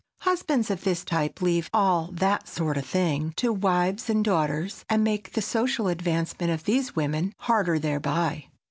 Husbands 0.21 0.71
of 0.71 0.81
his 0.81 1.03
type 1.05 1.43
leave 1.43 1.69
"all 1.71 2.09
that 2.13 2.47
sort 2.47 2.75
of 2.75 2.87
thing" 2.87 3.33
to 3.35 3.53
wives 3.53 4.09
and 4.09 4.25
daughters, 4.25 4.83
and 4.89 5.03
make 5.03 5.33
the 5.33 5.43
social 5.43 5.87
advancement 5.87 6.51
of 6.51 6.63
these 6.63 6.95
women 6.95 7.35
harder 7.37 7.77
thereby. 7.77 8.45